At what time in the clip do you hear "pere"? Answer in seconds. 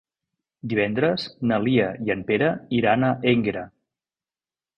2.33-2.49